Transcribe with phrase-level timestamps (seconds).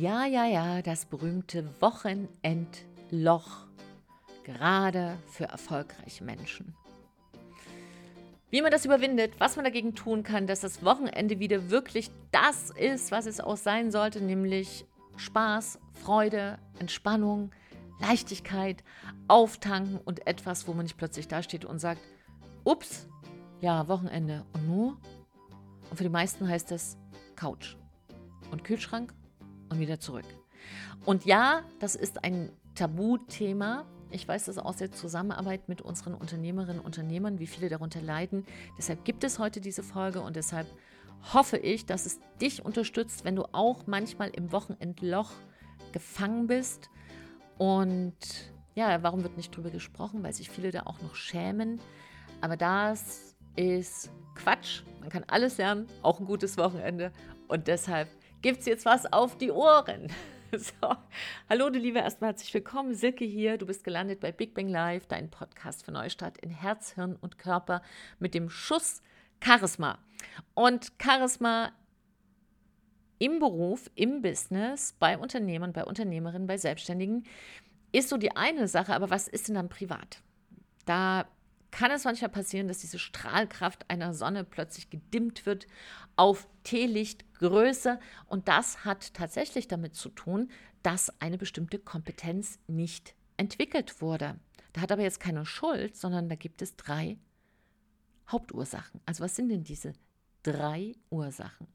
[0.00, 3.66] Ja, ja, ja, das berühmte Wochenendloch,
[4.42, 6.74] gerade für erfolgreiche Menschen.
[8.50, 12.70] Wie man das überwindet, was man dagegen tun kann, dass das Wochenende wieder wirklich das
[12.70, 14.84] ist, was es auch sein sollte, nämlich
[15.16, 17.52] Spaß, Freude, Entspannung,
[18.00, 18.82] Leichtigkeit,
[19.28, 22.00] Auftanken und etwas, wo man nicht plötzlich dasteht und sagt,
[22.64, 23.06] ups,
[23.60, 24.96] ja, Wochenende und nur.
[25.90, 26.98] Und für die meisten heißt das
[27.36, 27.76] Couch
[28.50, 29.14] und Kühlschrank
[29.74, 30.24] und wieder zurück.
[31.04, 33.84] Und ja, das ist ein Tabuthema.
[34.10, 38.46] Ich weiß das aus der Zusammenarbeit mit unseren Unternehmerinnen und Unternehmern, wie viele darunter leiden.
[38.78, 40.66] Deshalb gibt es heute diese Folge und deshalb
[41.32, 45.30] hoffe ich, dass es dich unterstützt, wenn du auch manchmal im Wochenendloch
[45.92, 46.90] gefangen bist.
[47.58, 48.14] Und
[48.74, 50.22] ja, warum wird nicht drüber gesprochen?
[50.22, 51.80] Weil sich viele da auch noch schämen.
[52.40, 54.82] Aber das ist Quatsch.
[55.00, 57.12] Man kann alles lernen, auch ein gutes Wochenende.
[57.48, 58.08] Und deshalb
[58.44, 60.12] gibt es jetzt was auf die Ohren.
[60.52, 60.94] So.
[61.50, 62.94] Hallo, du Liebe, erstmal herzlich willkommen.
[62.94, 63.58] Silke hier.
[63.58, 67.38] Du bist gelandet bei Big Bang Live, dein Podcast für Neustart in Herz, Hirn und
[67.38, 67.82] Körper
[68.20, 69.02] mit dem Schuss
[69.42, 69.98] Charisma.
[70.52, 71.72] Und Charisma
[73.18, 77.24] im Beruf, im Business, bei Unternehmern, bei Unternehmerinnen, bei Selbstständigen
[77.90, 80.22] ist so die eine Sache, aber was ist denn dann privat?
[80.84, 81.26] Da
[81.72, 85.66] kann es manchmal passieren, dass diese Strahlkraft einer Sonne plötzlich gedimmt wird
[86.14, 86.46] auf
[87.44, 87.98] Teelichtgröße.
[88.26, 90.50] Und das hat tatsächlich damit zu tun,
[90.82, 94.38] dass eine bestimmte Kompetenz nicht entwickelt wurde.
[94.72, 97.18] Da hat aber jetzt keine Schuld, sondern da gibt es drei
[98.28, 99.00] Hauptursachen.
[99.06, 99.92] Also was sind denn diese
[100.42, 101.66] drei Ursachen?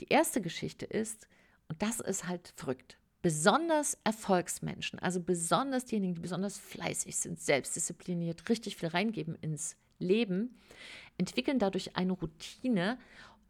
[0.00, 1.26] Die erste Geschichte ist,
[1.68, 8.48] und das ist halt verrückt, besonders Erfolgsmenschen, also besonders diejenigen, die besonders fleißig sind, selbstdiszipliniert,
[8.48, 10.56] richtig viel reingeben ins Leben,
[11.16, 12.98] entwickeln dadurch eine Routine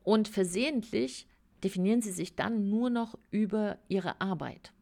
[0.03, 1.27] und versehentlich
[1.64, 4.73] definieren sie sich dann nur noch über ihre Arbeit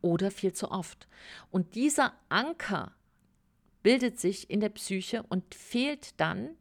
[0.00, 1.08] oder viel zu oft.
[1.50, 2.94] Und dieser Anker
[3.82, 6.56] bildet sich in der Psyche und fehlt dann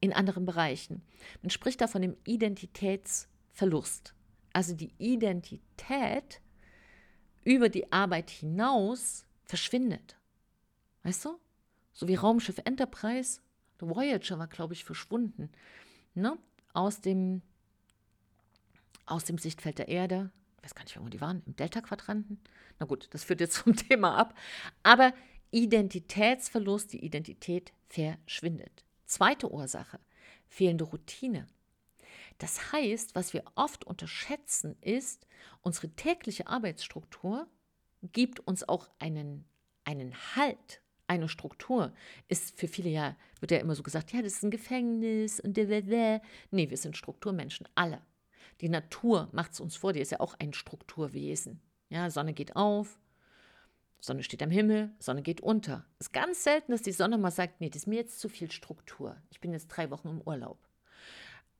[0.00, 1.02] in anderen Bereichen.
[1.42, 4.14] Man spricht da von dem Identitätsverlust.
[4.52, 6.40] Also die Identität
[7.44, 10.16] über die Arbeit hinaus verschwindet.
[11.02, 11.38] Weißt du?
[11.92, 13.40] So wie Raumschiff Enterprise.
[13.80, 15.50] Der Voyager war, glaube ich, verschwunden.
[16.14, 16.36] Ne?
[16.72, 17.42] Aus, dem,
[19.06, 20.30] aus dem Sichtfeld der Erde.
[20.58, 21.42] Ich weiß gar nicht, wo die waren.
[21.46, 22.40] Im Delta-Quadranten.
[22.78, 24.34] Na gut, das führt jetzt zum Thema ab.
[24.82, 25.12] Aber
[25.50, 28.84] Identitätsverlust, die Identität verschwindet.
[29.06, 30.00] Zweite Ursache,
[30.48, 31.46] fehlende Routine.
[32.38, 35.26] Das heißt, was wir oft unterschätzen, ist,
[35.62, 37.46] unsere tägliche Arbeitsstruktur
[38.12, 39.44] gibt uns auch einen,
[39.84, 41.94] einen Halt, eine Struktur.
[42.28, 45.56] Ist für viele ja, wird ja immer so gesagt, ja, das ist ein Gefängnis und
[45.56, 48.02] der, Nee, wir sind Strukturmenschen, alle.
[48.60, 51.60] Die Natur macht es uns vor, die ist ja auch ein Strukturwesen.
[51.88, 52.98] Ja, Sonne geht auf,
[54.00, 55.84] Sonne steht am Himmel, Sonne geht unter.
[55.98, 58.28] Es ist ganz selten, dass die Sonne mal sagt, nee, das ist mir jetzt zu
[58.28, 59.16] viel Struktur.
[59.30, 60.58] Ich bin jetzt drei Wochen im Urlaub.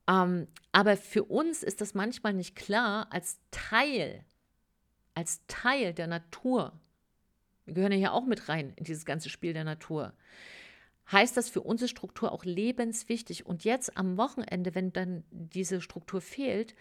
[0.07, 4.23] Ähm, aber für uns ist das manchmal nicht klar als Teil,
[5.13, 6.79] als Teil der Natur.
[7.65, 10.13] Wir gehören ja hier auch mit rein in dieses ganze Spiel der Natur.
[11.11, 13.45] Heißt das für unsere Struktur auch lebenswichtig.
[13.45, 16.75] Und jetzt am Wochenende, wenn dann diese Struktur fehlt,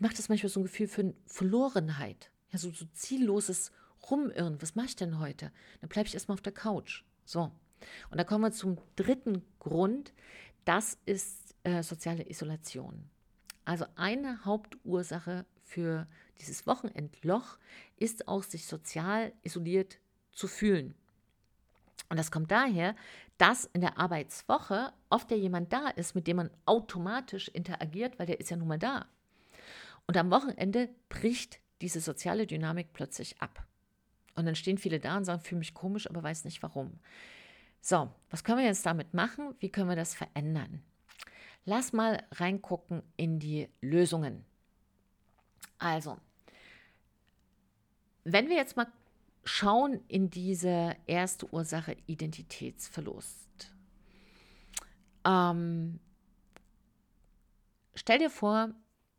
[0.00, 2.30] macht das manchmal so ein Gefühl für Verlorenheit.
[2.50, 3.70] Ja, so, so zielloses
[4.10, 4.60] Rumirren.
[4.60, 5.52] Was mache ich denn heute?
[5.80, 7.04] Dann bleibe ich erstmal auf der Couch.
[7.24, 7.52] So.
[8.10, 10.12] Und da kommen wir zum dritten Grund.
[10.64, 13.08] Das ist äh, soziale Isolation.
[13.64, 16.08] Also eine Hauptursache für
[16.40, 17.58] dieses Wochenendloch
[17.96, 19.98] ist auch, sich sozial isoliert
[20.32, 20.94] zu fühlen.
[22.12, 22.94] Und das kommt daher,
[23.38, 28.26] dass in der Arbeitswoche oft ja jemand da ist, mit dem man automatisch interagiert, weil
[28.26, 29.06] der ist ja nun mal da.
[30.06, 33.66] Und am Wochenende bricht diese soziale Dynamik plötzlich ab.
[34.34, 37.00] Und dann stehen viele da und sagen, fühle mich komisch, aber weiß nicht warum.
[37.80, 39.54] So, was können wir jetzt damit machen?
[39.60, 40.82] Wie können wir das verändern?
[41.64, 44.44] Lass mal reingucken in die Lösungen.
[45.78, 46.18] Also,
[48.24, 48.88] wenn wir jetzt mal
[49.44, 53.72] schauen in diese erste Ursache Identitätsverlust.
[55.24, 56.00] Ähm,
[57.94, 58.70] stell dir vor,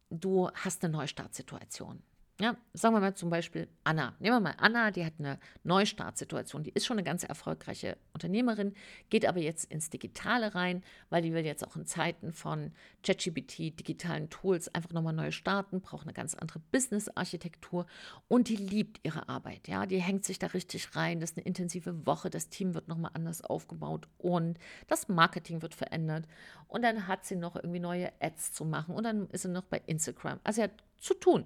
[0.09, 2.01] du hast eine Neustartsituation.
[2.41, 4.15] Ja, sagen wir mal zum Beispiel Anna.
[4.17, 6.63] Nehmen wir mal Anna, die hat eine Neustartsituation.
[6.63, 8.73] Die ist schon eine ganz erfolgreiche Unternehmerin,
[9.11, 12.71] geht aber jetzt ins Digitale rein, weil die will jetzt auch in Zeiten von
[13.03, 17.85] ChatGPT, digitalen Tools einfach nochmal neu starten, braucht eine ganz andere Business-Architektur
[18.27, 19.67] und die liebt ihre Arbeit.
[19.67, 21.19] Ja, die hängt sich da richtig rein.
[21.19, 22.31] Das ist eine intensive Woche.
[22.31, 24.57] Das Team wird nochmal anders aufgebaut und
[24.87, 26.27] das Marketing wird verändert.
[26.67, 29.65] Und dann hat sie noch irgendwie neue Ads zu machen und dann ist sie noch
[29.65, 30.39] bei Instagram.
[30.43, 31.45] Also sie hat zu tun.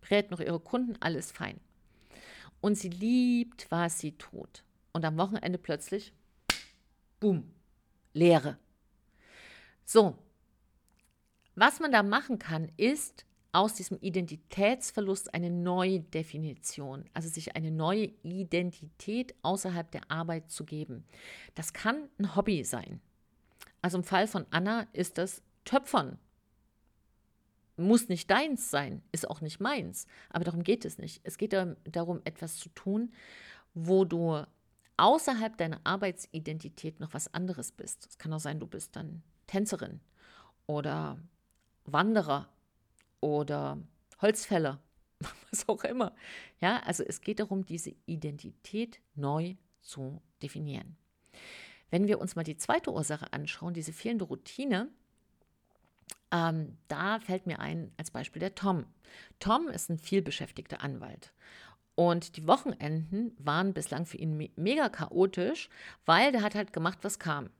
[0.00, 1.60] Berät noch ihre Kunden, alles fein.
[2.60, 4.64] Und sie liebt, was sie tut.
[4.92, 6.12] Und am Wochenende plötzlich,
[7.20, 7.50] boom,
[8.12, 8.58] Leere.
[9.84, 10.18] So,
[11.54, 17.70] was man da machen kann, ist aus diesem Identitätsverlust eine neue Definition, also sich eine
[17.70, 21.04] neue Identität außerhalb der Arbeit zu geben.
[21.54, 23.00] Das kann ein Hobby sein.
[23.82, 26.18] Also im Fall von Anna ist das Töpfern.
[27.80, 31.20] Muss nicht deins sein, ist auch nicht meins, aber darum geht es nicht.
[31.24, 33.12] Es geht darum, etwas zu tun,
[33.74, 34.44] wo du
[34.96, 38.06] außerhalb deiner Arbeitsidentität noch was anderes bist.
[38.06, 40.00] Es kann auch sein, du bist dann Tänzerin
[40.66, 41.18] oder
[41.84, 42.48] Wanderer
[43.20, 43.78] oder
[44.20, 44.80] Holzfäller,
[45.50, 46.14] was auch immer.
[46.60, 50.96] Ja, also es geht darum, diese Identität neu zu definieren.
[51.90, 54.88] Wenn wir uns mal die zweite Ursache anschauen, diese fehlende Routine,
[56.30, 58.86] ähm, da fällt mir ein als Beispiel der Tom.
[59.38, 61.32] Tom ist ein vielbeschäftigter Anwalt.
[61.94, 65.68] Und die Wochenenden waren bislang für ihn me mega chaotisch,
[66.06, 67.50] weil der hat halt gemacht, was kam.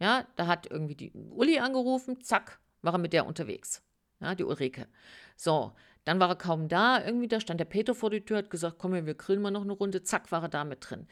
[0.00, 3.82] Ja, da hat irgendwie die Uli angerufen, zack, war er mit der unterwegs.
[4.20, 4.88] Ja, die Ulrike.
[5.36, 5.72] So,
[6.04, 8.78] dann war er kaum da, irgendwie, da stand der Peter vor die Tür, hat gesagt,
[8.78, 11.06] komm, wir grillen mal noch eine Runde, zack, war er da mit drin.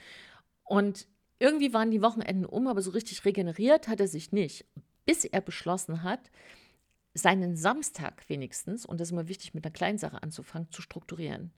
[0.64, 1.06] Und
[1.38, 4.64] irgendwie waren die Wochenenden um, aber so richtig regeneriert hat er sich nicht,
[5.04, 6.30] bis er beschlossen hat,
[7.16, 11.52] seinen Samstag wenigstens, und das ist immer wichtig, mit einer kleinen Sache anzufangen, zu strukturieren.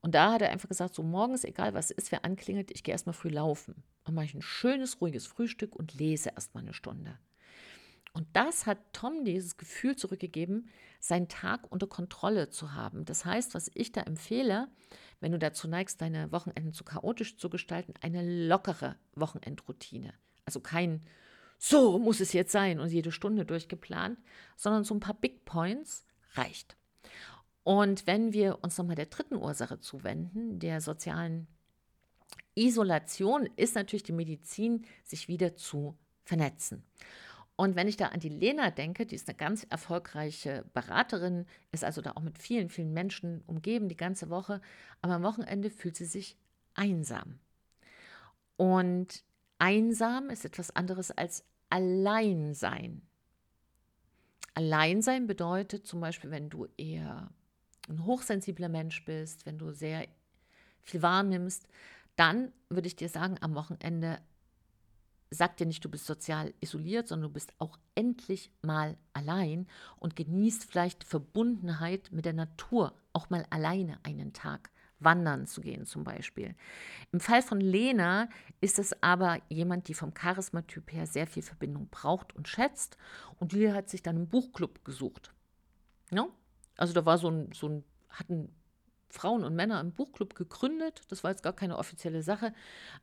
[0.00, 2.92] Und da hat er einfach gesagt, so morgens, egal was ist, wer anklingelt, ich gehe
[2.92, 3.82] erstmal früh laufen.
[4.04, 7.18] Dann mache ich ein schönes, ruhiges Frühstück und lese erstmal eine Stunde.
[8.12, 10.68] Und das hat Tom dieses Gefühl zurückgegeben,
[11.00, 13.04] seinen Tag unter Kontrolle zu haben.
[13.04, 14.68] Das heißt, was ich da empfehle,
[15.20, 20.14] wenn du dazu neigst, deine Wochenenden zu chaotisch zu gestalten, eine lockere Wochenendroutine.
[20.44, 21.00] Also kein
[21.58, 24.18] so muss es jetzt sein und jede Stunde durchgeplant,
[24.56, 26.04] sondern so ein paar Big Points
[26.34, 26.76] reicht.
[27.62, 31.46] Und wenn wir uns nochmal der dritten Ursache zuwenden, der sozialen
[32.54, 36.84] Isolation, ist natürlich die Medizin, sich wieder zu vernetzen.
[37.56, 41.84] Und wenn ich da an die Lena denke, die ist eine ganz erfolgreiche Beraterin, ist
[41.84, 44.60] also da auch mit vielen, vielen Menschen umgeben die ganze Woche,
[45.02, 46.36] aber am Wochenende fühlt sie sich
[46.74, 47.38] einsam.
[48.56, 49.22] Und
[49.58, 53.02] einsam ist etwas anderes als Alleinsein.
[54.54, 57.30] Alleinsein bedeutet zum Beispiel, wenn du eher
[57.88, 60.06] ein hochsensibler Mensch bist, wenn du sehr
[60.82, 61.66] viel wahrnimmst,
[62.16, 64.20] dann würde ich dir sagen, am Wochenende
[65.34, 69.66] sag dir nicht, du bist sozial isoliert, sondern du bist auch endlich mal allein
[69.98, 74.70] und genießt vielleicht Verbundenheit mit der Natur, auch mal alleine einen Tag
[75.04, 76.54] wandern zu gehen zum Beispiel.
[77.12, 78.28] Im Fall von Lena
[78.60, 82.96] ist es aber jemand, die vom Charismatyp her sehr viel Verbindung braucht und schätzt
[83.38, 85.32] und die hat sich dann einen Buchclub gesucht.
[86.10, 86.26] Ja?
[86.76, 88.54] Also da war so ein, so ein hatten
[89.08, 92.52] Frauen und Männer einen Buchclub gegründet, das war jetzt gar keine offizielle Sache,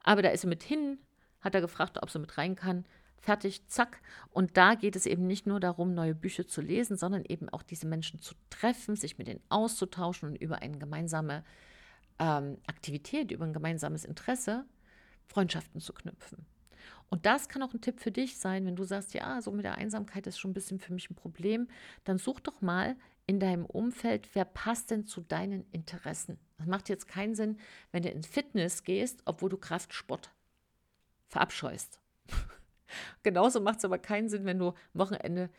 [0.03, 0.99] aber da ist sie mit hin,
[1.39, 2.85] hat er gefragt, ob sie mit rein kann.
[3.21, 4.01] Fertig, zack.
[4.31, 7.61] Und da geht es eben nicht nur darum, neue Bücher zu lesen, sondern eben auch
[7.61, 11.43] diese Menschen zu treffen, sich mit denen auszutauschen und über eine gemeinsame
[12.21, 14.65] ähm, Aktivität, über ein gemeinsames Interesse
[15.25, 16.45] Freundschaften zu knüpfen.
[17.09, 19.65] Und das kann auch ein Tipp für dich sein, wenn du sagst, ja, so mit
[19.65, 21.67] der Einsamkeit ist schon ein bisschen für mich ein Problem,
[22.05, 22.95] dann such doch mal
[23.25, 26.39] in deinem Umfeld, wer passt denn zu deinen Interessen.
[26.57, 27.57] Das macht jetzt keinen Sinn,
[27.91, 30.31] wenn du ins Fitness gehst, obwohl du Kraftsport
[31.27, 31.99] verabscheust.
[33.23, 35.49] Genauso macht es aber keinen Sinn, wenn du am Wochenende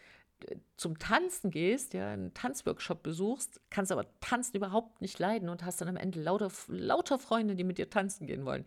[0.76, 5.80] zum Tanzen gehst, ja, einen Tanzworkshop besuchst, kannst aber Tanzen überhaupt nicht leiden und hast
[5.80, 8.64] dann am Ende lauter, lauter Freunde, die mit dir tanzen gehen wollen.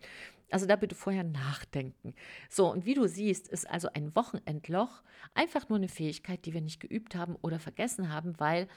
[0.50, 2.14] Also da bitte vorher nachdenken.
[2.48, 5.02] So, und wie du siehst, ist also ein Wochenendloch
[5.34, 8.68] einfach nur eine Fähigkeit, die wir nicht geübt haben oder vergessen haben, weil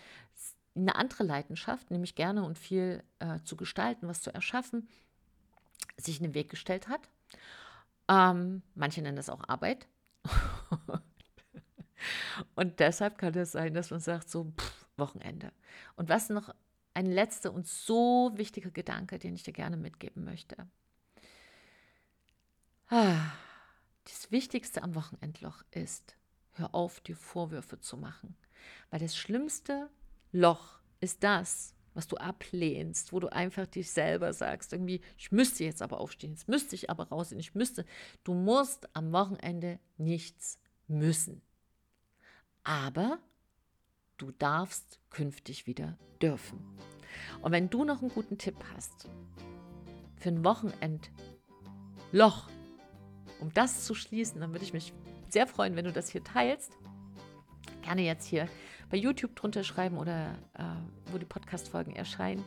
[0.75, 4.87] eine andere Leidenschaft, nämlich gerne und viel äh, zu gestalten, was zu erschaffen,
[5.97, 7.01] sich in den Weg gestellt hat.
[8.07, 9.87] Ähm, manche nennen das auch Arbeit.
[12.55, 15.51] und deshalb kann es sein, dass man sagt, so pff, Wochenende.
[15.95, 16.53] Und was noch
[16.93, 20.67] ein letzter und so wichtiger Gedanke, den ich dir gerne mitgeben möchte.
[22.89, 23.31] Ah,
[24.03, 26.17] das Wichtigste am Wochenendloch ist,
[26.53, 28.35] hör auf, dir Vorwürfe zu machen.
[28.89, 29.89] Weil das schlimmste
[30.31, 35.63] Loch ist das, was du ablehnst, wo du einfach dich selber sagst, irgendwie, ich müsste
[35.63, 37.85] jetzt aber aufstehen, jetzt müsste ich aber rausgehen, ich müsste.
[38.23, 41.41] Du musst am Wochenende nichts müssen.
[42.63, 43.19] Aber
[44.17, 46.59] du darfst künftig wieder dürfen.
[47.41, 49.09] Und wenn du noch einen guten Tipp hast
[50.17, 51.09] für ein Wochenendloch,
[53.39, 54.93] um das zu schließen, dann würde ich mich
[55.29, 56.71] sehr freuen, wenn du das hier teilst.
[57.81, 58.47] Gerne jetzt hier
[58.89, 60.63] bei YouTube drunter schreiben oder äh,
[61.11, 62.43] wo die Podcast-Folgen erscheinen.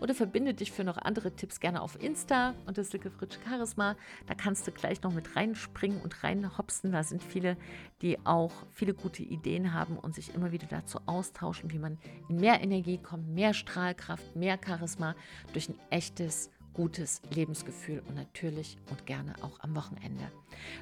[0.00, 3.96] Oder verbinde dich für noch andere Tipps gerne auf Insta unter Silke Fritsch Charisma.
[4.26, 6.92] Da kannst du gleich noch mit reinspringen und reinhopsen.
[6.92, 7.56] Da sind viele,
[8.02, 11.98] die auch viele gute Ideen haben und sich immer wieder dazu austauschen, wie man
[12.28, 15.14] in mehr Energie kommt, mehr Strahlkraft, mehr Charisma
[15.52, 20.30] durch ein echtes gutes Lebensgefühl und natürlich und gerne auch am Wochenende.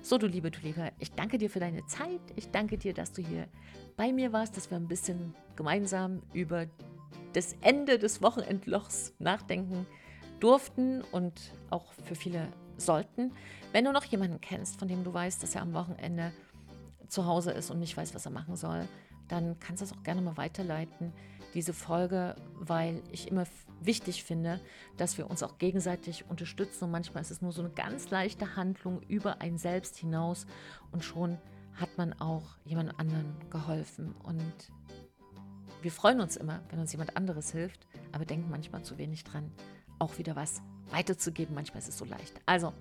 [0.00, 2.20] So, du Liebe, du Lieber, ich danke dir für deine Zeit.
[2.34, 3.46] Ich danke dir, dass du hier
[3.96, 6.66] bei mir warst, dass wir ein bisschen gemeinsam über
[7.32, 9.86] das Ende des Wochenendlochs nachdenken
[10.40, 13.32] durften und auch für viele sollten.
[13.72, 16.32] Wenn du noch jemanden kennst, von dem du weißt, dass er am Wochenende
[17.08, 18.88] zu Hause ist und nicht weiß, was er machen soll,
[19.28, 21.12] dann kannst du es auch gerne mal weiterleiten,
[21.54, 23.44] diese Folge, weil ich immer
[23.80, 24.60] wichtig finde,
[24.96, 26.84] dass wir uns auch gegenseitig unterstützen.
[26.84, 30.46] Und manchmal ist es nur so eine ganz leichte Handlung über ein Selbst hinaus
[30.90, 31.38] und schon
[31.74, 34.14] hat man auch jemand anderen geholfen.
[34.22, 34.72] Und
[35.82, 39.50] wir freuen uns immer, wenn uns jemand anderes hilft, aber denken manchmal zu wenig dran,
[39.98, 41.54] auch wieder was weiterzugeben.
[41.54, 42.40] Manchmal ist es so leicht.
[42.46, 42.72] Also,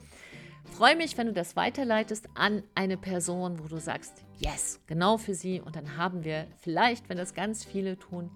[0.66, 5.36] freue mich, wenn du das weiterleitest an eine Person, wo du sagst, yes, genau für
[5.36, 5.62] sie.
[5.62, 8.30] Und dann haben wir vielleicht, wenn das ganz viele tun,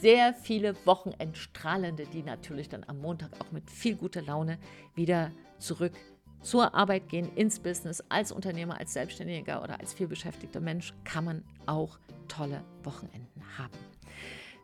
[0.00, 4.58] sehr viele Wochenendstrahlende, die natürlich dann am Montag auch mit viel guter Laune
[4.94, 5.92] wieder zurück
[6.40, 11.44] zur Arbeit gehen, ins Business, als Unternehmer, als Selbstständiger oder als vielbeschäftigter Mensch kann man
[11.66, 13.78] auch tolle Wochenenden haben.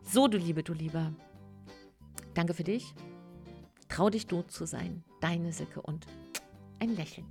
[0.02, 1.12] So, du Liebe, du Lieber,
[2.35, 2.95] danke für dich.
[3.88, 5.04] Trau dich, du zu sein.
[5.21, 6.06] Deine Silke und
[6.80, 7.26] ein Lächeln.